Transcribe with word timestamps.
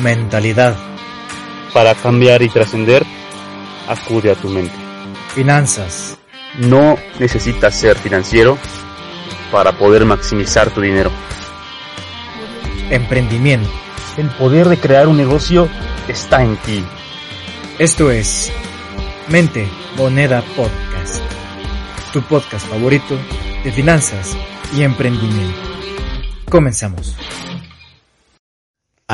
Mentalidad. 0.00 0.76
Para 1.74 1.94
cambiar 1.94 2.42
y 2.42 2.48
trascender, 2.48 3.04
acude 3.88 4.30
a 4.30 4.34
tu 4.34 4.48
mente. 4.48 4.74
Finanzas. 5.34 6.18
No 6.58 6.98
necesitas 7.18 7.74
ser 7.74 7.96
financiero 7.98 8.58
para 9.50 9.72
poder 9.72 10.04
maximizar 10.04 10.70
tu 10.70 10.80
dinero. 10.80 11.10
Emprendimiento. 12.90 13.70
El 14.16 14.28
poder 14.30 14.68
de 14.68 14.78
crear 14.78 15.08
un 15.08 15.16
negocio 15.16 15.68
está 16.08 16.42
en 16.42 16.56
ti. 16.58 16.84
Esto 17.78 18.10
es 18.10 18.52
Mente 19.28 19.66
Moneda 19.96 20.42
Podcast. 20.56 21.22
Tu 22.12 22.20
podcast 22.22 22.66
favorito 22.66 23.18
de 23.64 23.72
finanzas 23.72 24.36
y 24.74 24.82
emprendimiento. 24.82 25.58
Comenzamos. 26.50 27.16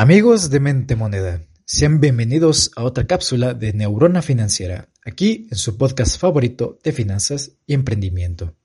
Amigos 0.01 0.49
de 0.49 0.61
Mente 0.61 0.95
Moneda, 0.95 1.41
sean 1.65 1.99
bienvenidos 1.99 2.71
a 2.77 2.85
otra 2.85 3.05
cápsula 3.05 3.53
de 3.53 3.73
Neurona 3.73 4.21
Financiera, 4.21 4.87
aquí 5.03 5.45
en 5.51 5.57
su 5.57 5.77
podcast 5.77 6.17
favorito 6.17 6.79
de 6.85 6.93
finanzas 6.93 7.51
y 7.67 7.73
emprendimiento. 7.73 8.55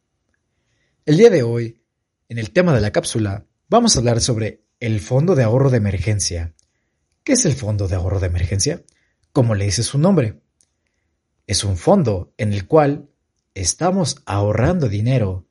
El 1.04 1.16
día 1.16 1.30
de 1.30 1.42
hoy, 1.42 1.82
en 2.28 2.38
el 2.38 2.52
tema 2.52 2.72
de 2.72 2.80
la 2.80 2.92
cápsula, 2.92 3.48
vamos 3.68 3.96
a 3.96 3.98
hablar 3.98 4.20
sobre 4.20 4.62
el 4.78 5.00
Fondo 5.00 5.34
de 5.34 5.42
Ahorro 5.42 5.70
de 5.70 5.78
Emergencia. 5.78 6.54
¿Qué 7.24 7.32
es 7.32 7.44
el 7.46 7.54
Fondo 7.54 7.88
de 7.88 7.96
Ahorro 7.96 8.20
de 8.20 8.28
Emergencia? 8.28 8.84
Como 9.32 9.56
le 9.56 9.64
dice 9.64 9.82
su 9.82 9.98
nombre. 9.98 10.40
Es 11.48 11.64
un 11.64 11.76
fondo 11.76 12.32
en 12.38 12.52
el 12.52 12.68
cual 12.68 13.10
estamos 13.54 14.22
ahorrando 14.24 14.88
dinero 14.88 15.48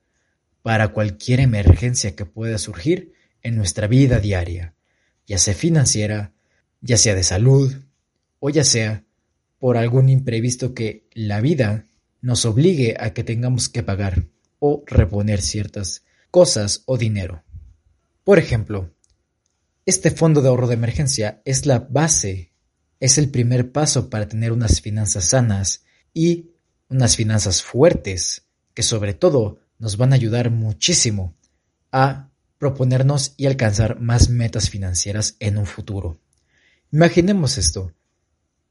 para 0.62 0.94
cualquier 0.94 1.42
emergencia 1.42 2.16
que 2.16 2.26
pueda 2.26 2.58
surgir 2.58 3.12
en 3.42 3.58
nuestra 3.58 3.88
vida 3.88 4.22
diaria 4.22 4.73
ya 5.26 5.38
sea 5.38 5.54
financiera, 5.54 6.34
ya 6.82 6.98
sea 6.98 7.16
de 7.16 7.24
salud 7.24 7.74
o 8.40 8.50
ya 8.50 8.64
sea 8.64 9.06
por 9.60 9.78
algún 9.78 10.10
imprevisto 10.10 10.74
que 10.74 11.08
la 11.14 11.40
vida 11.40 11.88
nos 12.22 12.46
obligue 12.46 12.96
a 13.00 13.14
que 13.14 13.24
tengamos 13.24 13.70
que 13.70 13.84
pagar 13.84 14.28
o 14.60 14.84
reponer 14.86 15.42
ciertas 15.42 16.04
cosas 16.32 16.84
o 16.86 16.98
dinero. 16.98 17.44
Por 18.24 18.40
ejemplo, 18.40 18.94
este 19.86 20.12
fondo 20.12 20.42
de 20.42 20.50
ahorro 20.50 20.68
de 20.68 20.76
emergencia 20.76 21.42
es 21.46 21.66
la 21.66 21.80
base, 21.80 22.52
es 23.00 23.18
el 23.18 23.30
primer 23.30 23.72
paso 23.72 24.10
para 24.10 24.28
tener 24.28 24.52
unas 24.52 24.82
finanzas 24.82 25.26
sanas 25.26 25.84
y 26.14 26.52
unas 26.90 27.16
finanzas 27.16 27.62
fuertes 27.62 28.44
que 28.74 28.84
sobre 28.84 29.14
todo 29.14 29.60
nos 29.80 29.98
van 29.98 30.14
a 30.14 30.16
ayudar 30.16 30.52
muchísimo 30.52 31.36
a 31.92 32.30
proponernos 32.64 33.34
y 33.36 33.48
alcanzar 33.48 34.00
más 34.00 34.30
metas 34.30 34.70
financieras 34.70 35.36
en 35.42 35.58
un 35.58 35.66
futuro. 35.66 36.22
Imaginemos 36.94 37.58
esto. 37.58 37.92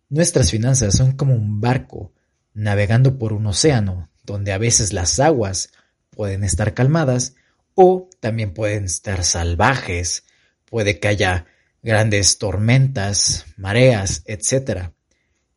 Nuestras 0.08 0.50
finanzas 0.50 0.96
son 0.96 1.12
como 1.12 1.34
un 1.34 1.60
barco 1.60 2.14
navegando 2.54 3.18
por 3.18 3.34
un 3.34 3.46
océano, 3.46 4.08
donde 4.24 4.54
a 4.54 4.56
veces 4.56 4.94
las 4.94 5.20
aguas 5.20 5.72
pueden 6.08 6.42
estar 6.42 6.72
calmadas 6.72 7.34
o 7.74 8.08
también 8.18 8.54
pueden 8.54 8.84
estar 8.84 9.24
salvajes, 9.24 10.24
puede 10.64 10.98
que 10.98 11.08
haya 11.08 11.44
grandes 11.82 12.38
tormentas, 12.38 13.44
mareas, 13.58 14.22
etc. 14.24 14.92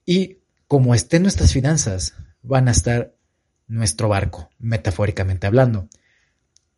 Y 0.05 0.39
como 0.67 0.93
estén 0.93 1.21
nuestras 1.21 1.53
finanzas, 1.53 2.15
van 2.41 2.67
a 2.67 2.71
estar 2.71 3.15
nuestro 3.69 4.09
barco, 4.09 4.49
metafóricamente 4.59 5.47
hablando. 5.47 5.87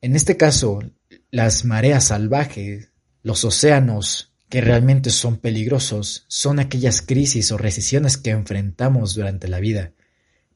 En 0.02 0.16
este 0.16 0.38
caso, 0.38 0.84
las 1.38 1.66
mareas 1.66 2.06
salvajes, 2.06 2.90
los 3.22 3.46
océanos 3.46 4.34
que 4.50 4.60
realmente 4.60 5.12
son 5.12 5.38
peligrosos, 5.38 6.26
son 6.28 6.58
aquellas 6.58 7.04
crisis 7.04 7.52
o 7.52 7.60
recesiones 7.60 8.18
que 8.18 8.32
enfrentamos 8.32 9.14
durante 9.14 9.48
la 9.48 9.60
vida. 9.60 9.94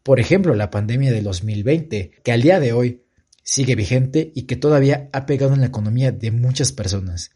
Por 0.02 0.19
ejemplo, 0.19 0.56
la 0.56 0.72
pandemia 0.72 1.12
del 1.12 1.24
2020, 1.25 2.14
que 2.24 2.31
al 2.31 2.42
día 2.42 2.59
de 2.59 2.74
hoy 2.74 3.03
sigue 3.44 3.75
vigente 3.75 4.31
y 4.34 4.47
que 4.47 4.56
todavía 4.56 5.08
ha 5.14 5.28
pegado 5.28 5.53
en 5.53 5.59
la 5.59 5.68
economía 5.68 6.12
de 6.12 6.31
muchas 6.31 6.72
personas. 6.72 7.30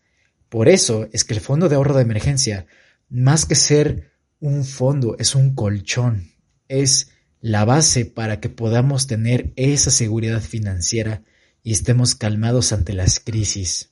Por 0.50 0.68
eso 0.68 1.08
es 1.14 1.24
que 1.24 1.36
el 1.36 1.40
fondo 1.40 1.70
de 1.70 1.76
ahorro 1.76 1.94
de 1.94 2.02
emergencia, 2.02 2.66
más 3.10 3.46
que 3.46 3.54
ser 3.54 4.10
un 4.40 4.66
fondo, 4.66 5.18
es 5.20 5.36
un 5.36 5.54
colchón, 5.54 6.32
es 6.68 7.12
la 7.42 7.64
base 7.64 8.06
para 8.06 8.40
que 8.40 8.50
podamos 8.50 9.06
tener 9.06 9.54
esa 9.56 9.92
seguridad 9.92 10.42
financiera 10.42 11.22
y 11.66 11.72
estemos 11.72 12.14
calmados 12.14 12.72
ante 12.74 12.94
las 12.94 13.20
crisis. 13.20 13.90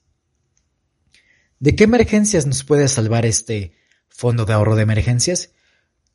¿De 1.59 1.75
qué 1.75 1.85
emergencias 1.85 2.45
nos 2.45 2.63
puede 2.63 2.87
salvar 2.87 3.25
este 3.25 3.73
fondo 4.09 4.45
de 4.45 4.53
ahorro 4.53 4.75
de 4.75 4.83
emergencias? 4.83 5.49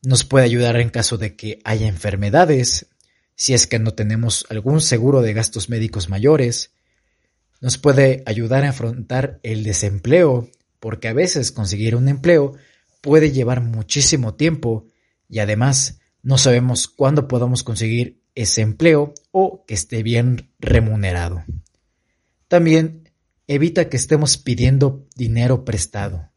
Nos 0.01 0.23
puede 0.23 0.45
ayudar 0.45 0.77
en 0.77 0.89
caso 0.89 1.19
de 1.19 1.35
que 1.35 1.59
haya 1.65 1.89
enfermedades, 1.89 2.87
si 3.35 3.55
es 3.55 3.67
que 3.67 3.81
no 3.81 3.93
tenemos 3.95 4.47
algún 4.51 4.81
seguro 4.81 5.21
de 5.21 5.33
gastos 5.33 5.69
médicos 5.69 6.09
mayores. 6.09 6.71
Nos 7.61 7.77
puede 7.77 8.23
ayudar 8.25 8.65
a 8.65 8.69
afrontar 8.69 9.41
el 9.43 9.65
desempleo, 9.65 10.49
porque 10.79 11.09
a 11.09 11.13
veces 11.13 11.51
conseguir 11.51 11.97
un 11.97 12.09
empleo 12.09 12.55
puede 13.01 13.33
llevar 13.33 13.63
muchísimo 13.63 14.35
tiempo 14.35 14.87
y 15.29 15.41
además 15.41 15.99
no 16.23 16.39
sabemos 16.39 16.87
cuándo 16.87 17.27
podamos 17.27 17.65
conseguir 17.65 18.23
ese 18.39 18.63
empleo 18.63 19.15
o 19.33 19.65
que 19.67 19.75
esté 19.75 20.05
bien 20.05 20.53
remunerado. 20.61 21.45
También 22.47 23.11
evita 23.49 23.89
que 23.89 23.97
estemos 23.97 24.37
pidiendo 24.37 25.09
dinero 25.17 25.65
prestado. 25.65 26.31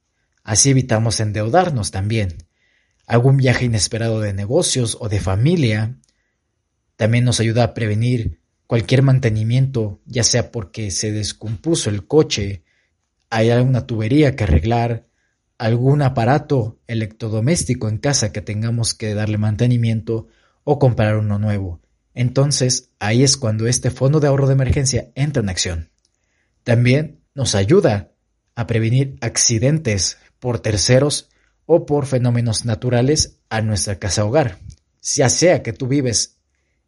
Así 0.43 0.71
evitamos 0.71 1.19
endeudarnos 1.19 1.91
también. 1.91 2.47
Algún 3.05 3.37
viaje 3.37 3.65
inesperado 3.65 4.19
de 4.19 4.33
negocios 4.33 4.97
o 4.99 5.09
de 5.09 5.19
familia 5.19 5.99
también 6.95 7.23
nos 7.23 7.39
ayuda 7.39 7.65
a 7.65 7.73
prevenir 7.75 8.41
cualquier 8.65 9.03
mantenimiento, 9.03 10.01
ya 10.05 10.23
sea 10.23 10.51
porque 10.51 10.89
se 10.89 11.11
descompuso 11.11 11.91
el 11.91 12.07
coche, 12.07 12.63
hay 13.29 13.51
alguna 13.51 13.85
tubería 13.85 14.35
que 14.35 14.45
arreglar, 14.45 15.05
algún 15.59 16.01
aparato 16.01 16.79
electrodoméstico 16.87 17.89
en 17.89 17.99
casa 17.99 18.31
que 18.31 18.41
tengamos 18.41 18.95
que 18.95 19.13
darle 19.13 19.37
mantenimiento 19.37 20.27
o 20.63 20.79
comprar 20.79 21.17
uno 21.17 21.37
nuevo. 21.37 21.79
Entonces, 22.13 22.89
ahí 22.99 23.23
es 23.23 23.37
cuando 23.37 23.67
este 23.67 23.89
fondo 23.89 24.19
de 24.19 24.27
ahorro 24.27 24.47
de 24.47 24.53
emergencia 24.53 25.11
entra 25.15 25.41
en 25.41 25.49
acción. 25.49 25.89
También 26.63 27.21
nos 27.33 27.55
ayuda 27.55 28.11
a 28.55 28.67
prevenir 28.67 29.17
accidentes 29.21 30.17
por 30.39 30.59
terceros 30.59 31.29
o 31.65 31.85
por 31.85 32.05
fenómenos 32.05 32.65
naturales 32.65 33.39
a 33.49 33.61
nuestra 33.61 33.97
casa 33.97 34.25
hogar. 34.25 34.59
Ya 35.01 35.29
sea 35.29 35.63
que 35.63 35.73
tú 35.73 35.87
vives 35.87 36.37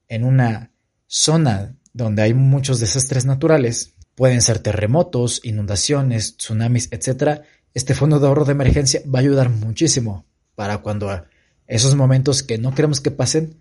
en 0.08 0.24
una 0.24 0.72
zona 1.08 1.76
donde 1.94 2.22
hay 2.24 2.34
muchos 2.34 2.80
desastres 2.80 3.26
naturales, 3.26 3.94
pueden 4.16 4.42
ser 4.42 4.60
terremotos, 4.60 5.42
inundaciones, 5.44 6.38
tsunamis, 6.38 6.90
etc. 6.92 7.42
Este 7.74 7.94
fondo 7.94 8.20
de 8.20 8.28
ahorro 8.28 8.46
de 8.46 8.52
emergencia 8.52 9.02
va 9.06 9.20
a 9.20 9.22
ayudar 9.22 9.50
muchísimo 9.50 10.26
para 10.56 10.80
cuando 10.80 11.26
esos 11.68 11.96
momentos 11.96 12.44
que 12.44 12.58
no 12.58 12.76
queremos 12.76 13.00
que 13.00 13.12
pasen, 13.12 13.58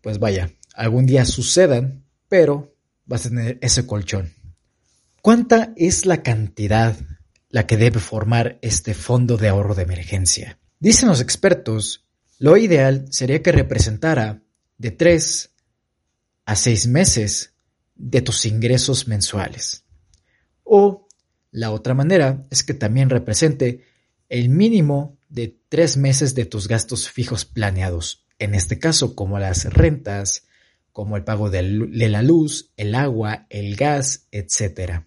pues 0.00 0.18
vaya, 0.18 0.50
algún 0.74 1.06
día 1.06 1.24
sucedan, 1.24 2.04
pero 2.28 2.74
vas 3.06 3.26
a 3.26 3.28
tener 3.30 3.58
ese 3.62 3.86
colchón. 3.86 4.32
¿Cuánta 5.22 5.72
es 5.76 6.04
la 6.04 6.22
cantidad 6.22 6.96
la 7.48 7.66
que 7.66 7.76
debe 7.76 8.00
formar 8.00 8.58
este 8.60 8.94
fondo 8.94 9.36
de 9.36 9.48
ahorro 9.48 9.74
de 9.74 9.84
emergencia? 9.84 10.58
Dicen 10.80 11.08
los 11.08 11.20
expertos, 11.20 12.04
lo 12.38 12.56
ideal 12.56 13.06
sería 13.10 13.42
que 13.42 13.52
representara 13.52 14.42
de 14.76 14.90
3 14.90 15.50
a 16.46 16.56
6 16.56 16.86
meses 16.88 17.54
de 17.94 18.20
tus 18.20 18.44
ingresos 18.44 19.08
mensuales. 19.08 19.84
O 20.64 21.06
la 21.52 21.70
otra 21.70 21.94
manera 21.94 22.44
es 22.50 22.64
que 22.64 22.74
también 22.74 23.08
represente 23.08 23.84
el 24.28 24.48
mínimo 24.48 25.16
de 25.28 25.56
3 25.68 25.96
meses 25.96 26.34
de 26.34 26.44
tus 26.44 26.68
gastos 26.68 27.08
fijos 27.08 27.44
planeados, 27.44 28.26
en 28.38 28.54
este 28.54 28.78
caso 28.78 29.14
como 29.14 29.38
las 29.38 29.64
rentas, 29.72 30.42
como 30.94 31.16
el 31.16 31.24
pago 31.24 31.50
de 31.50 31.60
la 32.08 32.22
luz, 32.22 32.70
el 32.76 32.94
agua, 32.94 33.48
el 33.50 33.74
gas, 33.74 34.28
etc. 34.30 35.02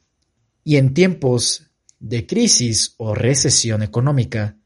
Y 0.65 0.75
en 0.75 0.93
tiempos 0.93 1.71
de 1.97 2.27
crisis 2.27 2.93
o 2.97 3.15
recesión 3.15 3.81
económica, 3.81 4.57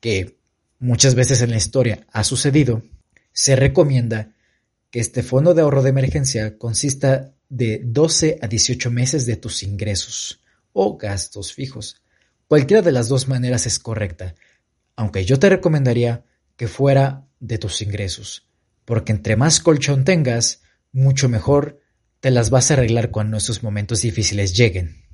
que 0.00 0.38
muchas 0.78 1.14
veces 1.14 1.42
en 1.42 1.50
la 1.50 1.58
historia 1.58 2.06
ha 2.10 2.24
sucedido, 2.24 2.82
se 3.34 3.54
recomienda 3.54 4.32
que 4.90 5.00
este 5.00 5.22
fondo 5.22 5.52
de 5.52 5.60
ahorro 5.60 5.82
de 5.82 5.90
emergencia 5.90 6.56
consista 6.56 7.34
de 7.50 7.82
12 7.84 8.38
a 8.40 8.48
18 8.48 8.90
meses 8.90 9.26
de 9.26 9.36
tus 9.36 9.62
ingresos 9.62 10.40
o 10.72 10.96
gastos 10.96 11.52
fijos. 11.52 12.00
Cualquiera 12.48 12.80
de 12.80 12.92
las 12.92 13.08
dos 13.08 13.28
maneras 13.28 13.66
es 13.66 13.78
correcta, 13.78 14.34
aunque 14.96 15.26
yo 15.26 15.38
te 15.38 15.50
recomendaría 15.50 16.24
que 16.56 16.66
fuera 16.66 17.28
de 17.40 17.58
tus 17.58 17.82
ingresos, 17.82 18.45
porque 18.86 19.12
entre 19.12 19.36
más 19.36 19.60
colchón 19.60 20.04
tengas, 20.04 20.62
mucho 20.92 21.28
mejor 21.28 21.80
te 22.20 22.30
las 22.30 22.48
vas 22.48 22.70
a 22.70 22.74
arreglar 22.74 23.10
cuando 23.10 23.36
esos 23.36 23.62
momentos 23.62 24.00
difíciles 24.00 24.56
lleguen. 24.56 25.04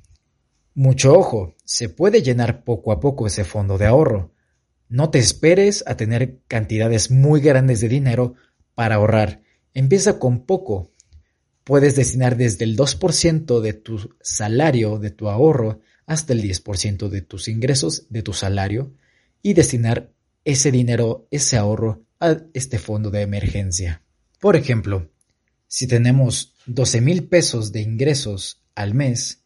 Mucho 0.75 1.13
ojo, 1.13 1.55
se 1.65 1.89
puede 1.89 2.21
llenar 2.21 2.63
poco 2.63 2.91
a 2.93 2.99
poco 2.99 3.27
ese 3.27 3.43
fondo 3.43 3.77
de 3.77 3.87
ahorro. 3.87 4.31
No 4.87 5.09
te 5.09 5.19
esperes 5.19 5.83
a 5.87 5.97
tener 5.97 6.39
cantidades 6.47 7.11
muy 7.11 7.41
grandes 7.41 7.81
de 7.81 7.89
dinero 7.89 8.35
para 8.75 8.95
ahorrar. 8.95 9.41
Empieza 9.73 10.19
con 10.19 10.45
poco. 10.45 10.91
Puedes 11.63 11.95
destinar 11.95 12.37
desde 12.37 12.65
el 12.65 12.77
2% 12.77 13.59
de 13.59 13.73
tu 13.73 14.15
salario, 14.21 14.99
de 14.99 15.11
tu 15.11 15.29
ahorro, 15.29 15.81
hasta 16.05 16.33
el 16.33 16.41
10% 16.41 17.09
de 17.09 17.21
tus 17.21 17.47
ingresos, 17.47 18.07
de 18.09 18.21
tu 18.21 18.33
salario, 18.33 18.93
y 19.41 19.53
destinar 19.53 20.11
ese 20.45 20.71
dinero, 20.71 21.27
ese 21.31 21.57
ahorro, 21.57 22.03
a 22.23 22.41
este 22.53 22.79
fondo 22.79 23.11
de 23.11 23.21
emergencia. 23.21 24.01
Por 24.39 24.55
ejemplo, 24.55 25.11
si 25.67 25.87
tenemos 25.87 26.55
12 26.67 27.01
mil 27.01 27.27
pesos 27.27 27.73
de 27.73 27.81
ingresos 27.81 28.63
al 28.75 28.93
mes 28.93 29.43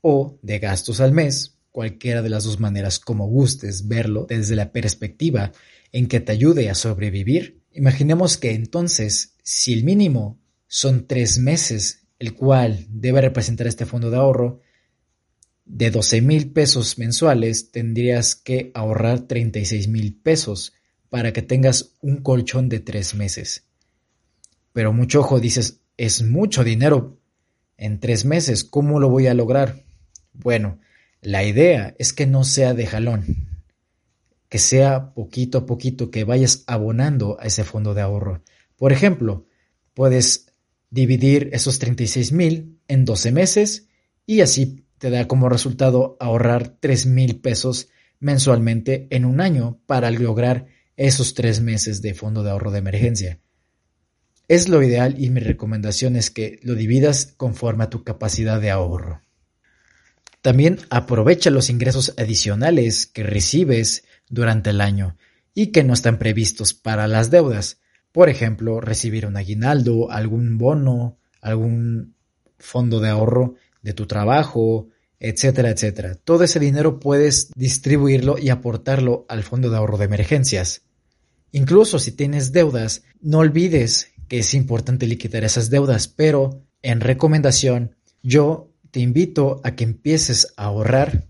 o 0.00 0.38
de 0.40 0.60
gastos 0.60 1.00
al 1.00 1.12
mes, 1.12 1.58
cualquiera 1.72 2.22
de 2.22 2.28
las 2.28 2.44
dos 2.44 2.60
maneras 2.60 3.00
como 3.00 3.26
gustes 3.26 3.88
verlo 3.88 4.26
desde 4.28 4.54
la 4.54 4.70
perspectiva 4.70 5.50
en 5.90 6.06
que 6.06 6.20
te 6.20 6.30
ayude 6.30 6.70
a 6.70 6.76
sobrevivir, 6.76 7.62
imaginemos 7.72 8.36
que 8.36 8.52
entonces, 8.52 9.34
si 9.42 9.72
el 9.72 9.82
mínimo 9.82 10.40
son 10.68 11.08
tres 11.08 11.38
meses, 11.38 12.06
el 12.20 12.34
cual 12.34 12.86
debe 12.90 13.22
representar 13.22 13.66
este 13.66 13.86
fondo 13.86 14.10
de 14.10 14.18
ahorro, 14.18 14.60
de 15.64 15.90
12 15.90 16.20
mil 16.20 16.52
pesos 16.52 16.96
mensuales 16.96 17.72
tendrías 17.72 18.36
que 18.36 18.70
ahorrar 18.74 19.26
36 19.26 19.88
mil 19.88 20.14
pesos 20.14 20.74
para 21.14 21.32
que 21.32 21.42
tengas 21.42 21.94
un 22.00 22.16
colchón 22.24 22.68
de 22.68 22.80
tres 22.80 23.14
meses. 23.14 23.68
Pero 24.72 24.92
mucho 24.92 25.20
ojo, 25.20 25.38
dices, 25.38 25.78
es 25.96 26.24
mucho 26.24 26.64
dinero 26.64 27.20
en 27.76 28.00
tres 28.00 28.24
meses, 28.24 28.64
¿cómo 28.64 28.98
lo 28.98 29.08
voy 29.08 29.28
a 29.28 29.34
lograr? 29.34 29.84
Bueno, 30.32 30.80
la 31.20 31.44
idea 31.44 31.94
es 32.00 32.12
que 32.12 32.26
no 32.26 32.42
sea 32.42 32.74
de 32.74 32.86
jalón, 32.86 33.46
que 34.48 34.58
sea 34.58 35.14
poquito 35.14 35.58
a 35.58 35.66
poquito 35.66 36.10
que 36.10 36.24
vayas 36.24 36.64
abonando 36.66 37.36
a 37.38 37.44
ese 37.44 37.62
fondo 37.62 37.94
de 37.94 38.00
ahorro. 38.00 38.42
Por 38.74 38.90
ejemplo, 38.90 39.46
puedes 39.94 40.52
dividir 40.90 41.48
esos 41.52 41.78
36 41.78 42.32
mil 42.32 42.80
en 42.88 43.04
12 43.04 43.30
meses 43.30 43.86
y 44.26 44.40
así 44.40 44.84
te 44.98 45.10
da 45.10 45.28
como 45.28 45.48
resultado 45.48 46.16
ahorrar 46.18 46.70
3 46.80 47.06
mil 47.06 47.40
pesos 47.40 47.88
mensualmente 48.18 49.06
en 49.10 49.24
un 49.24 49.40
año 49.40 49.78
para 49.86 50.10
lograr 50.10 50.74
esos 50.96 51.34
tres 51.34 51.60
meses 51.60 52.02
de 52.02 52.14
fondo 52.14 52.42
de 52.42 52.50
ahorro 52.50 52.70
de 52.70 52.78
emergencia. 52.78 53.40
Es 54.46 54.68
lo 54.68 54.82
ideal 54.82 55.16
y 55.18 55.30
mi 55.30 55.40
recomendación 55.40 56.16
es 56.16 56.30
que 56.30 56.60
lo 56.62 56.74
dividas 56.74 57.34
conforme 57.36 57.84
a 57.84 57.90
tu 57.90 58.04
capacidad 58.04 58.60
de 58.60 58.70
ahorro. 58.70 59.22
También 60.42 60.78
aprovecha 60.90 61.50
los 61.50 61.70
ingresos 61.70 62.14
adicionales 62.18 63.06
que 63.06 63.22
recibes 63.22 64.04
durante 64.28 64.70
el 64.70 64.82
año 64.82 65.16
y 65.54 65.68
que 65.68 65.84
no 65.84 65.94
están 65.94 66.18
previstos 66.18 66.74
para 66.74 67.08
las 67.08 67.30
deudas. 67.30 67.80
Por 68.12 68.28
ejemplo, 68.28 68.80
recibir 68.80 69.24
un 69.24 69.38
aguinaldo, 69.38 70.10
algún 70.10 70.58
bono, 70.58 71.18
algún 71.40 72.14
fondo 72.58 73.00
de 73.00 73.08
ahorro 73.08 73.54
de 73.80 73.94
tu 73.94 74.06
trabajo, 74.06 74.88
etcétera, 75.18 75.70
etcétera. 75.70 76.14
Todo 76.16 76.44
ese 76.44 76.60
dinero 76.60 77.00
puedes 77.00 77.50
distribuirlo 77.54 78.36
y 78.38 78.50
aportarlo 78.50 79.24
al 79.30 79.42
fondo 79.42 79.70
de 79.70 79.76
ahorro 79.78 79.96
de 79.96 80.04
emergencias. 80.04 80.83
Incluso 81.54 81.98
si 81.98 82.12
tienes 82.12 82.52
deudas, 82.52 83.02
no 83.20 83.38
olvides 83.38 84.08
que 84.28 84.40
es 84.40 84.52
importante 84.54 85.06
liquidar 85.06 85.44
esas 85.44 85.70
deudas, 85.70 86.08
pero 86.08 86.62
en 86.82 87.00
recomendación, 87.00 87.96
yo 88.22 88.70
te 88.90 89.00
invito 89.00 89.60
a 89.64 89.74
que 89.74 89.84
empieces 89.84 90.52
a 90.56 90.64
ahorrar 90.64 91.24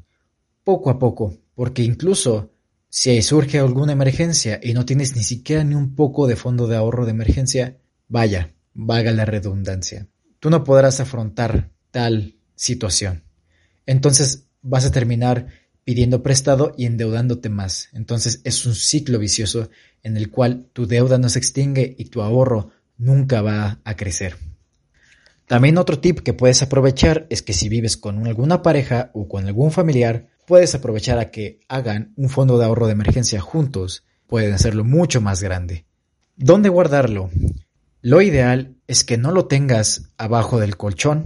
poco 0.64 0.90
a 0.90 0.98
poco, 0.98 1.38
porque 1.54 1.82
incluso 1.82 2.50
si 2.88 3.22
surge 3.22 3.58
alguna 3.58 3.92
emergencia 3.92 4.58
y 4.62 4.72
no 4.72 4.84
tienes 4.84 5.14
ni 5.14 5.22
siquiera 5.22 5.62
ni 5.62 5.74
un 5.74 5.94
poco 5.94 6.26
de 6.26 6.36
fondo 6.36 6.66
de 6.66 6.76
ahorro 6.76 7.04
de 7.04 7.12
emergencia, 7.12 7.78
vaya, 8.08 8.54
vaga 8.72 9.12
la 9.12 9.24
redundancia. 9.24 10.08
Tú 10.40 10.50
no 10.50 10.64
podrás 10.64 11.00
afrontar 11.00 11.70
tal 11.90 12.36
situación 12.56 13.24
entonces 13.86 14.46
vas 14.62 14.86
a 14.86 14.90
terminar 14.90 15.48
pidiendo 15.84 16.22
prestado 16.22 16.74
y 16.76 16.86
endeudándote 16.86 17.48
más. 17.48 17.88
Entonces 17.92 18.40
es 18.44 18.66
un 18.66 18.74
ciclo 18.74 19.18
vicioso 19.18 19.70
en 20.02 20.16
el 20.16 20.30
cual 20.30 20.66
tu 20.72 20.86
deuda 20.86 21.18
no 21.18 21.28
se 21.28 21.38
extingue 21.38 21.94
y 21.98 22.06
tu 22.06 22.22
ahorro 22.22 22.70
nunca 22.96 23.42
va 23.42 23.80
a 23.84 23.96
crecer. 23.96 24.36
También 25.46 25.76
otro 25.76 25.98
tip 25.98 26.20
que 26.20 26.32
puedes 26.32 26.62
aprovechar 26.62 27.26
es 27.28 27.42
que 27.42 27.52
si 27.52 27.68
vives 27.68 27.96
con 27.96 28.26
alguna 28.26 28.62
pareja 28.62 29.10
o 29.12 29.28
con 29.28 29.46
algún 29.46 29.70
familiar, 29.70 30.28
puedes 30.46 30.74
aprovechar 30.74 31.18
a 31.18 31.30
que 31.30 31.60
hagan 31.68 32.12
un 32.16 32.30
fondo 32.30 32.58
de 32.58 32.64
ahorro 32.64 32.86
de 32.86 32.92
emergencia 32.92 33.40
juntos. 33.40 34.04
Pueden 34.26 34.54
hacerlo 34.54 34.84
mucho 34.84 35.20
más 35.20 35.42
grande. 35.42 35.84
¿Dónde 36.36 36.70
guardarlo? 36.70 37.30
Lo 38.00 38.22
ideal 38.22 38.76
es 38.86 39.04
que 39.04 39.18
no 39.18 39.32
lo 39.32 39.46
tengas 39.46 40.10
abajo 40.16 40.60
del 40.60 40.76
colchón, 40.76 41.22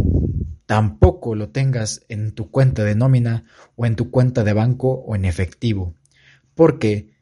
tampoco 0.69 1.35
lo 1.35 1.49
tengas 1.49 2.03
en 2.11 2.33
tu 2.33 2.51
cuenta 2.51 2.85
de 2.85 2.95
nómina 2.95 3.45
o 3.75 3.87
en 3.87 3.97
tu 3.97 4.11
cuenta 4.11 4.45
de 4.45 4.53
banco 4.53 4.91
o 4.91 5.17
en 5.17 5.25
efectivo, 5.25 5.95
porque 6.55 7.15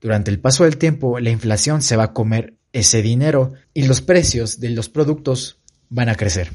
durante 0.00 0.30
el 0.30 0.40
paso 0.40 0.64
del 0.64 0.78
tiempo 0.78 1.20
la 1.20 1.28
inflación 1.28 1.82
se 1.82 1.96
va 1.96 2.04
a 2.04 2.12
comer 2.14 2.56
ese 2.72 3.02
dinero 3.02 3.52
y 3.74 3.82
los 3.82 4.00
precios 4.00 4.60
de 4.60 4.70
los 4.70 4.88
productos 4.88 5.60
van 5.90 6.08
a 6.08 6.14
crecer. 6.14 6.52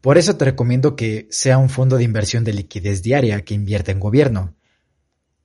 Por 0.00 0.18
eso 0.18 0.36
te 0.36 0.44
recomiendo 0.44 0.96
que 0.96 1.28
sea 1.30 1.56
un 1.58 1.68
fondo 1.68 1.98
de 1.98 2.02
inversión 2.02 2.42
de 2.42 2.52
liquidez 2.52 3.04
diaria 3.04 3.42
que 3.42 3.54
invierta 3.54 3.92
en 3.92 4.00
gobierno. 4.00 4.56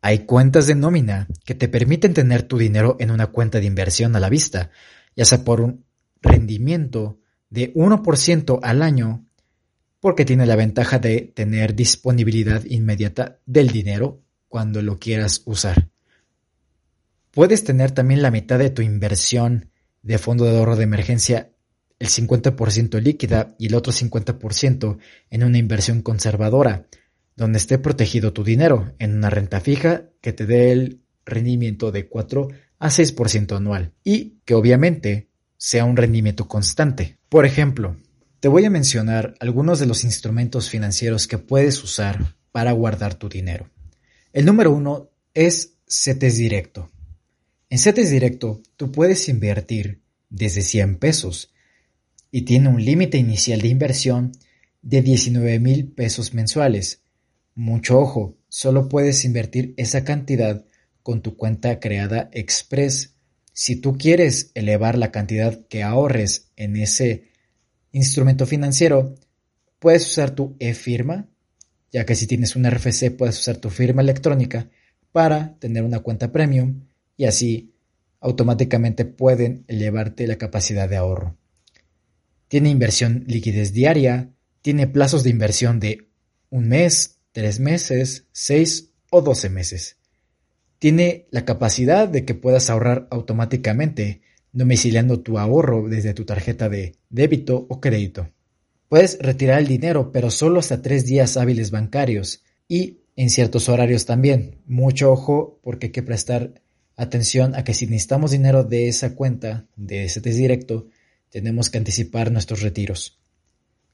Hay 0.01 0.25
cuentas 0.25 0.65
de 0.65 0.73
nómina 0.73 1.27
que 1.45 1.53
te 1.53 1.67
permiten 1.67 2.15
tener 2.15 2.41
tu 2.41 2.57
dinero 2.57 2.97
en 2.99 3.11
una 3.11 3.27
cuenta 3.27 3.59
de 3.59 3.67
inversión 3.67 4.15
a 4.15 4.19
la 4.19 4.29
vista, 4.29 4.71
ya 5.15 5.25
sea 5.25 5.43
por 5.43 5.61
un 5.61 5.85
rendimiento 6.19 7.19
de 7.51 7.71
1% 7.75 8.59
al 8.63 8.81
año 8.81 9.28
porque 9.99 10.25
tiene 10.25 10.45
la 10.45 10.55
ventaja 10.55 10.99
de 10.99 11.31
tener 11.35 11.75
disponibilidad 11.75 12.63
inmediata 12.65 13.39
del 13.45 13.69
dinero 13.69 14.21
cuando 14.47 14.81
lo 14.81 14.97
quieras 14.97 15.41
usar. 15.45 15.89
Puedes 17.31 17.63
tener 17.63 17.91
también 17.91 18.21
la 18.21 18.31
mitad 18.31 18.59
de 18.59 18.69
tu 18.69 18.81
inversión 18.81 19.71
de 20.01 20.17
fondo 20.17 20.45
de 20.45 20.57
ahorro 20.57 20.75
de 20.75 20.83
emergencia, 20.83 21.51
el 21.99 22.07
50% 22.07 23.01
líquida 23.01 23.55
y 23.59 23.67
el 23.67 23.75
otro 23.75 23.91
50% 23.91 24.97
en 25.29 25.43
una 25.43 25.57
inversión 25.57 26.01
conservadora, 26.01 26.87
donde 27.35 27.57
esté 27.57 27.77
protegido 27.77 28.33
tu 28.33 28.43
dinero 28.43 28.93
en 28.99 29.15
una 29.15 29.29
renta 29.29 29.59
fija 29.59 30.05
que 30.21 30.33
te 30.33 30.45
dé 30.45 30.71
el 30.71 31.01
rendimiento 31.25 31.91
de 31.91 32.07
4 32.07 32.47
a 32.79 32.89
6% 32.89 33.55
anual 33.55 33.93
y 34.03 34.39
que 34.45 34.55
obviamente 34.55 35.29
sea 35.57 35.85
un 35.85 35.97
rendimiento 35.97 36.47
constante. 36.47 37.17
Por 37.27 37.45
ejemplo, 37.45 37.97
te 38.39 38.47
voy 38.47 38.65
a 38.65 38.69
mencionar 38.69 39.35
algunos 39.39 39.79
de 39.79 39.85
los 39.85 40.03
instrumentos 40.03 40.69
financieros 40.69 41.27
que 41.27 41.37
puedes 41.37 41.83
usar 41.83 42.35
para 42.51 42.71
guardar 42.71 43.15
tu 43.15 43.27
dinero. 43.27 43.69
El 44.31 44.45
número 44.45 44.71
uno 44.71 45.09
es 45.33 45.73
CETES 45.87 46.37
Directo. 46.37 46.89
En 47.69 47.79
CETES 47.79 48.11
Directo 48.11 48.61
tú 48.77 48.91
puedes 48.91 49.27
invertir 49.27 50.01
desde 50.29 50.61
100 50.61 50.97
pesos 50.97 51.53
y 52.31 52.43
tiene 52.43 52.69
un 52.69 52.83
límite 52.83 53.17
inicial 53.17 53.61
de 53.61 53.67
inversión 53.67 54.31
de 54.81 55.01
19 55.01 55.59
mil 55.59 55.91
pesos 55.91 56.33
mensuales. 56.33 57.01
Mucho 57.55 57.99
ojo, 57.99 58.37
solo 58.47 58.87
puedes 58.87 59.25
invertir 59.25 59.73
esa 59.75 60.03
cantidad 60.05 60.65
con 61.03 61.21
tu 61.21 61.35
cuenta 61.35 61.79
creada 61.79 62.29
Express. 62.31 63.15
Si 63.51 63.75
tú 63.75 63.97
quieres 63.97 64.51
elevar 64.53 64.97
la 64.97 65.11
cantidad 65.11 65.67
que 65.67 65.83
ahorres 65.83 66.51
en 66.55 66.77
ese 66.77 67.29
instrumento 67.91 68.45
financiero, 68.45 69.15
puedes 69.79 70.07
usar 70.07 70.31
tu 70.31 70.55
e-firma, 70.59 71.27
ya 71.91 72.05
que 72.05 72.15
si 72.15 72.27
tienes 72.27 72.55
un 72.55 72.69
RFC 72.69 73.11
puedes 73.11 73.39
usar 73.39 73.57
tu 73.57 73.69
firma 73.69 74.01
electrónica 74.01 74.69
para 75.11 75.57
tener 75.59 75.83
una 75.83 75.99
cuenta 75.99 76.31
premium 76.31 76.85
y 77.17 77.25
así 77.25 77.73
automáticamente 78.19 79.05
pueden 79.05 79.63
elevarte 79.67 80.27
la 80.27 80.37
capacidad 80.37 80.89
de 80.89 80.97
ahorro. 80.97 81.37
Tiene 82.47 82.69
inversión 82.69 83.23
liquidez 83.27 83.73
diaria, 83.73 84.31
tiene 84.61 84.87
plazos 84.87 85.23
de 85.23 85.29
inversión 85.29 85.79
de 85.79 86.09
un 86.49 86.67
mes, 86.67 87.19
tres 87.31 87.59
meses, 87.59 88.25
seis 88.31 88.91
o 89.09 89.21
doce 89.21 89.49
meses. 89.49 89.97
Tiene 90.79 91.27
la 91.31 91.45
capacidad 91.45 92.07
de 92.07 92.25
que 92.25 92.35
puedas 92.35 92.69
ahorrar 92.69 93.07
automáticamente, 93.11 94.21
domiciliando 94.51 95.19
tu 95.21 95.37
ahorro 95.37 95.87
desde 95.87 96.13
tu 96.13 96.25
tarjeta 96.25 96.69
de 96.69 96.95
débito 97.09 97.65
o 97.69 97.79
crédito. 97.79 98.29
Puedes 98.87 99.19
retirar 99.19 99.59
el 99.59 99.67
dinero, 99.67 100.11
pero 100.11 100.31
solo 100.31 100.59
hasta 100.59 100.81
tres 100.81 101.05
días 101.05 101.37
hábiles 101.37 101.71
bancarios 101.71 102.43
y 102.67 102.99
en 103.15 103.29
ciertos 103.29 103.69
horarios 103.69 104.05
también. 104.05 104.61
Mucho 104.65 105.11
ojo 105.11 105.59
porque 105.61 105.87
hay 105.87 105.91
que 105.91 106.03
prestar 106.03 106.53
atención 106.95 107.55
a 107.55 107.63
que 107.63 107.73
si 107.73 107.85
necesitamos 107.85 108.31
dinero 108.31 108.63
de 108.63 108.87
esa 108.87 109.15
cuenta, 109.15 109.67
de 109.75 110.05
ese 110.05 110.21
test 110.21 110.37
directo, 110.37 110.87
tenemos 111.29 111.69
que 111.69 111.77
anticipar 111.77 112.31
nuestros 112.31 112.61
retiros. 112.61 113.19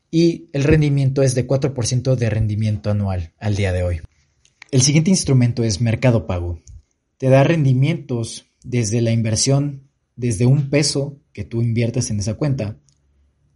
Y 0.09 0.50
el 0.53 0.63
rendimiento 0.63 1.21
es 1.24 1.35
de 1.35 1.45
4% 1.45 2.15
de 2.15 2.29
rendimiento 2.29 2.89
anual 2.89 3.33
al 3.38 3.55
día 3.55 3.74
de 3.74 3.83
hoy. 3.83 4.01
El 4.71 4.81
siguiente 4.81 5.09
instrumento 5.09 5.63
es 5.63 5.81
Mercado 5.81 6.25
Pago. 6.25 6.62
Te 7.17 7.29
da 7.29 7.43
rendimientos 7.43 8.45
desde 8.63 9.01
la 9.01 9.12
inversión, 9.12 9.84
desde 10.15 10.45
un 10.45 10.69
peso 10.69 11.19
que 11.34 11.43
tú 11.43 11.62
inviertes 11.62 12.10
en 12.10 12.19
esa 12.19 12.36
cuenta, 12.36 12.77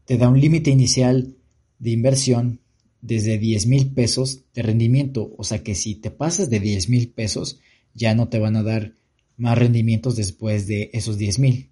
te 0.06 0.18
da 0.18 0.30
un 0.30 0.39
límite 0.39 0.70
inicial 0.72 1.36
de 1.78 1.92
inversión 1.92 2.62
desde 3.01 3.38
10 3.38 3.68
mil 3.68 3.92
pesos 3.94 4.44
de 4.54 4.62
rendimiento. 4.62 5.34
O 5.38 5.44
sea 5.44 5.63
que 5.63 5.75
si 5.75 5.96
te 5.96 6.12
pasas 6.12 6.50
de 6.50 6.60
10 6.60 6.89
mil 6.89 7.12
pesos, 7.12 7.60
ya 7.94 8.16
no 8.16 8.28
te 8.30 8.39
van 8.39 8.56
a 8.56 8.63
dar 8.63 8.94
más 9.38 9.58
rendimientos 9.58 10.16
después 10.16 10.68
de 10.68 10.89
esos 10.94 11.18
10 11.18 11.39
mil. 11.39 11.72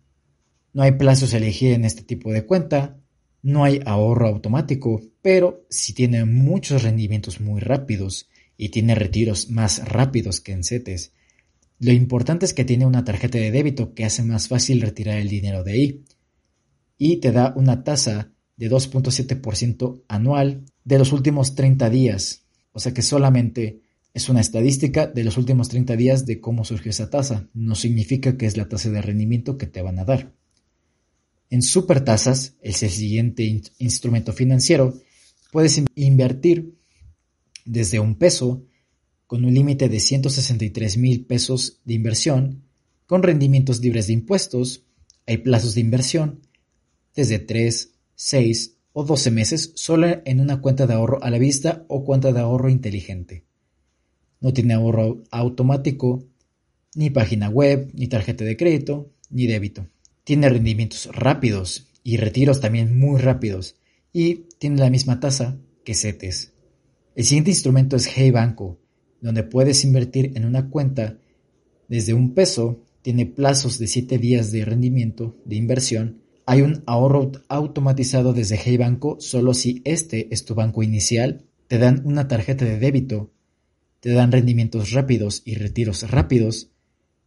No 0.73 0.83
hay 0.83 0.93
plazos 0.93 1.33
a 1.33 1.37
elegir 1.37 1.73
en 1.73 1.85
este 1.85 2.03
tipo 2.03 2.31
de 2.31 2.45
cuenta, 2.45 2.99
no 3.41 3.63
hay 3.63 3.81
ahorro 3.85 4.27
automático, 4.27 5.01
pero 5.21 5.65
si 5.69 5.93
tiene 5.93 6.25
muchos 6.25 6.83
rendimientos 6.83 7.41
muy 7.41 7.59
rápidos 7.59 8.29
y 8.57 8.69
tiene 8.69 8.95
retiros 8.95 9.49
más 9.49 9.87
rápidos 9.87 10.41
que 10.41 10.51
en 10.51 10.63
CETES. 10.63 11.13
Lo 11.79 11.91
importante 11.91 12.45
es 12.45 12.53
que 12.53 12.65
tiene 12.65 12.85
una 12.85 13.03
tarjeta 13.03 13.37
de 13.37 13.51
débito 13.51 13.93
que 13.93 14.05
hace 14.05 14.23
más 14.23 14.47
fácil 14.47 14.81
retirar 14.81 15.17
el 15.17 15.29
dinero 15.29 15.63
de 15.63 15.71
ahí 15.71 16.03
y 16.97 17.17
te 17.17 17.31
da 17.31 17.53
una 17.55 17.83
tasa 17.83 18.31
de 18.55 18.71
2.7% 18.71 20.03
anual 20.07 20.65
de 20.83 20.97
los 20.97 21.11
últimos 21.13 21.53
30 21.53 21.89
días. 21.89 22.45
O 22.71 22.79
sea 22.79 22.93
que 22.93 23.03
solamente 23.03 23.81
es 24.13 24.29
una 24.29 24.41
estadística 24.41 25.05
de 25.05 25.23
los 25.23 25.37
últimos 25.37 25.69
30 25.69 25.95
días 25.95 26.25
de 26.25 26.41
cómo 26.41 26.65
surgió 26.65 26.89
esa 26.89 27.11
tasa. 27.11 27.47
No 27.53 27.75
significa 27.75 28.35
que 28.35 28.47
es 28.47 28.57
la 28.57 28.67
tasa 28.67 28.89
de 28.89 29.01
rendimiento 29.01 29.57
que 29.57 29.67
te 29.67 29.83
van 29.83 29.99
a 29.99 30.05
dar. 30.05 30.33
En 31.49 31.61
supertasas, 31.61 32.55
es 32.61 32.81
el 32.81 32.89
siguiente 32.89 33.61
instrumento 33.77 34.33
financiero, 34.33 34.99
puedes 35.51 35.81
invertir 35.95 36.75
desde 37.63 37.99
un 37.99 38.15
peso 38.15 38.65
con 39.27 39.43
un 39.43 39.53
límite 39.53 39.89
de 39.89 39.99
163 39.99 40.97
mil 40.97 41.25
pesos 41.25 41.81
de 41.83 41.93
inversión, 41.93 42.63
con 43.05 43.23
rendimientos 43.23 43.81
libres 43.81 44.07
de 44.07 44.13
impuestos, 44.13 44.83
hay 45.25 45.37
plazos 45.37 45.75
de 45.75 45.81
inversión 45.81 46.41
desde 47.13 47.39
3, 47.39 47.91
6 48.15 48.73
o 48.93 49.03
12 49.03 49.31
meses 49.31 49.71
solo 49.75 50.21
en 50.25 50.39
una 50.39 50.61
cuenta 50.61 50.87
de 50.87 50.93
ahorro 50.93 51.21
a 51.21 51.29
la 51.29 51.37
vista 51.37 51.85
o 51.87 52.03
cuenta 52.03 52.31
de 52.31 52.39
ahorro 52.39 52.69
inteligente. 52.69 53.43
No 54.39 54.53
tiene 54.53 54.73
ahorro 54.73 55.23
automático, 55.29 56.23
ni 56.95 57.09
página 57.09 57.49
web, 57.49 57.91
ni 57.93 58.07
tarjeta 58.07 58.45
de 58.45 58.55
crédito, 58.55 59.11
ni 59.29 59.45
débito. 59.45 59.87
Tiene 60.23 60.49
rendimientos 60.49 61.09
rápidos 61.13 61.87
y 62.03 62.17
retiros 62.17 62.61
también 62.61 62.97
muy 62.97 63.19
rápidos 63.19 63.75
y 64.13 64.45
tiene 64.57 64.77
la 64.77 64.89
misma 64.89 65.19
tasa 65.19 65.57
que 65.83 65.93
CETES. 65.93 66.53
El 67.15 67.25
siguiente 67.25 67.51
instrumento 67.51 67.95
es 67.95 68.07
Hey 68.15 68.31
Banco, 68.31 68.79
donde 69.21 69.43
puedes 69.43 69.83
invertir 69.83 70.31
en 70.35 70.45
una 70.45 70.69
cuenta 70.69 71.17
desde 71.87 72.13
un 72.13 72.33
peso, 72.33 72.81
tiene 73.01 73.25
plazos 73.25 73.79
de 73.79 73.87
7 73.87 74.17
días 74.17 74.51
de 74.51 74.65
rendimiento 74.65 75.35
de 75.45 75.55
inversión 75.55 76.27
hay 76.49 76.61
un 76.61 76.81
ahorro 76.85 77.33
automatizado 77.49 78.31
desde 78.31 78.57
Hey 78.57 78.77
Banco 78.77 79.17
solo 79.19 79.53
si 79.53 79.81
este 79.83 80.33
es 80.33 80.45
tu 80.45 80.55
banco 80.55 80.81
inicial, 80.81 81.43
te 81.67 81.77
dan 81.77 82.03
una 82.05 82.29
tarjeta 82.29 82.63
de 82.63 82.79
débito, 82.79 83.31
te 83.99 84.11
dan 84.11 84.31
rendimientos 84.31 84.91
rápidos 84.91 85.41
y 85.43 85.55
retiros 85.55 86.09
rápidos, 86.09 86.69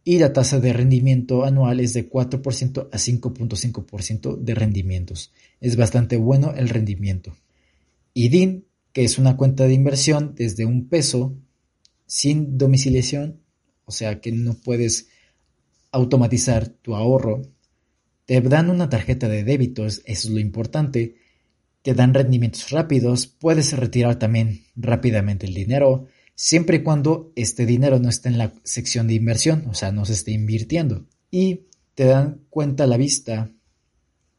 y 0.03 0.17
la 0.17 0.33
tasa 0.33 0.59
de 0.59 0.73
rendimiento 0.73 1.45
anual 1.45 1.79
es 1.79 1.93
de 1.93 2.09
4% 2.09 2.89
a 2.91 2.97
5.5% 2.97 4.37
de 4.37 4.55
rendimientos. 4.55 5.31
Es 5.59 5.75
bastante 5.77 6.17
bueno 6.17 6.55
el 6.57 6.69
rendimiento. 6.69 7.37
Y 8.15 8.29
DIN, 8.29 8.65
que 8.91 9.03
es 9.03 9.19
una 9.19 9.37
cuenta 9.37 9.65
de 9.65 9.75
inversión 9.75 10.33
desde 10.35 10.65
un 10.65 10.89
peso 10.89 11.35
sin 12.11 12.57
domiciliación, 12.57 13.41
o 13.85 13.91
sea 13.91 14.19
que 14.19 14.31
no 14.31 14.53
puedes 14.53 15.07
automatizar 15.91 16.67
tu 16.67 16.95
ahorro 16.95 17.41
te 18.31 18.39
dan 18.39 18.69
una 18.69 18.89
tarjeta 18.89 19.27
de 19.27 19.43
débitos, 19.43 20.03
eso 20.05 20.29
es 20.29 20.33
lo 20.33 20.39
importante. 20.39 21.15
Te 21.81 21.93
dan 21.93 22.13
rendimientos 22.13 22.69
rápidos, 22.69 23.27
puedes 23.27 23.73
retirar 23.73 24.19
también 24.19 24.63
rápidamente 24.77 25.47
el 25.47 25.53
dinero, 25.53 26.07
siempre 26.33 26.77
y 26.77 26.83
cuando 26.83 27.33
este 27.35 27.65
dinero 27.65 27.99
no 27.99 28.07
esté 28.07 28.29
en 28.29 28.37
la 28.37 28.53
sección 28.63 29.07
de 29.07 29.15
inversión, 29.15 29.65
o 29.67 29.73
sea, 29.73 29.91
no 29.91 30.05
se 30.05 30.13
esté 30.13 30.31
invirtiendo. 30.31 31.07
Y 31.29 31.65
te 31.93 32.05
dan 32.05 32.45
cuenta 32.49 32.85
a 32.85 32.87
la 32.87 32.95
vista 32.95 33.51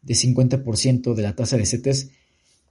de 0.00 0.14
50% 0.14 1.12
de 1.12 1.23
la 1.23 1.37
tasa 1.37 1.59
de 1.59 1.67
CETES 1.67 2.12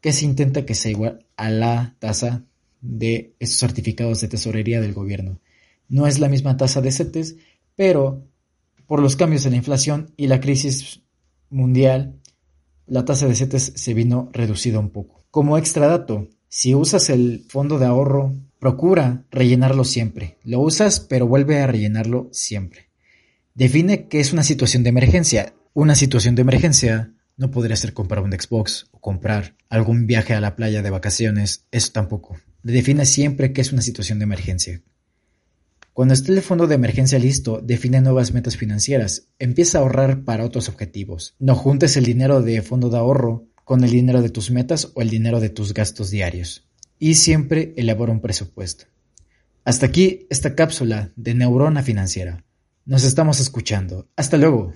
que 0.01 0.13
se 0.13 0.25
intenta 0.25 0.65
que 0.65 0.73
sea 0.73 0.89
igual 0.89 1.27
a 1.35 1.51
la 1.51 1.97
tasa 1.99 2.45
de 2.81 3.35
esos 3.39 3.57
certificados 3.57 4.21
de 4.21 4.27
tesorería 4.27 4.81
del 4.81 4.93
gobierno. 4.93 5.39
No 5.87 6.07
es 6.07 6.19
la 6.19 6.29
misma 6.29 6.57
tasa 6.57 6.81
de 6.81 6.91
CETES, 6.91 7.35
pero 7.75 8.25
por 8.87 9.01
los 9.01 9.15
cambios 9.15 9.45
en 9.45 9.51
la 9.51 9.57
inflación 9.57 10.11
y 10.17 10.27
la 10.27 10.41
crisis 10.41 11.01
mundial, 11.49 12.19
la 12.87 13.05
tasa 13.05 13.27
de 13.27 13.35
CETES 13.35 13.73
se 13.75 13.93
vino 13.93 14.29
reducida 14.33 14.79
un 14.79 14.89
poco. 14.89 15.23
Como 15.31 15.57
extra 15.57 15.87
dato, 15.87 16.27
si 16.49 16.75
usas 16.75 17.09
el 17.09 17.45
fondo 17.47 17.79
de 17.79 17.85
ahorro, 17.85 18.35
procura 18.59 19.25
rellenarlo 19.31 19.85
siempre. 19.85 20.37
Lo 20.43 20.59
usas, 20.59 20.99
pero 20.99 21.27
vuelve 21.27 21.59
a 21.61 21.67
rellenarlo 21.67 22.29
siempre. 22.31 22.89
Define 23.53 24.07
qué 24.07 24.19
es 24.19 24.33
una 24.33 24.43
situación 24.43 24.83
de 24.83 24.89
emergencia. 24.89 25.53
Una 25.73 25.95
situación 25.95 26.35
de 26.35 26.41
emergencia 26.41 27.13
no 27.37 27.51
podría 27.51 27.75
ser 27.75 27.93
comprar 27.93 28.23
un 28.23 28.31
Xbox 28.33 28.87
o 28.91 28.99
comprar 28.99 29.55
algún 29.69 30.05
viaje 30.05 30.33
a 30.33 30.41
la 30.41 30.55
playa 30.55 30.81
de 30.81 30.89
vacaciones, 30.89 31.65
eso 31.71 31.91
tampoco. 31.91 32.37
Define 32.63 33.05
siempre 33.05 33.53
qué 33.53 33.61
es 33.61 33.71
una 33.71 33.81
situación 33.81 34.19
de 34.19 34.23
emergencia. 34.23 34.81
Cuando 35.93 36.13
esté 36.13 36.31
el 36.31 36.41
fondo 36.41 36.67
de 36.67 36.75
emergencia 36.75 37.19
listo, 37.19 37.59
define 37.61 37.99
nuevas 37.99 38.33
metas 38.33 38.55
financieras. 38.55 39.27
Empieza 39.39 39.77
a 39.77 39.81
ahorrar 39.81 40.23
para 40.23 40.45
otros 40.45 40.69
objetivos. 40.69 41.35
No 41.37 41.55
juntes 41.55 41.97
el 41.97 42.05
dinero 42.05 42.41
de 42.41 42.61
fondo 42.61 42.89
de 42.89 42.97
ahorro 42.97 43.47
con 43.65 43.83
el 43.83 43.91
dinero 43.91 44.21
de 44.21 44.29
tus 44.29 44.51
metas 44.51 44.91
o 44.95 45.01
el 45.01 45.09
dinero 45.09 45.39
de 45.39 45.49
tus 45.49 45.73
gastos 45.73 46.09
diarios. 46.09 46.67
Y 46.97 47.15
siempre 47.15 47.73
elabora 47.75 48.13
un 48.13 48.21
presupuesto. 48.21 48.85
Hasta 49.63 49.85
aquí 49.85 50.27
esta 50.29 50.55
cápsula 50.55 51.11
de 51.15 51.33
Neurona 51.35 51.83
Financiera. 51.83 52.45
Nos 52.85 53.03
estamos 53.03 53.39
escuchando. 53.39 54.09
Hasta 54.15 54.37
luego. 54.37 54.73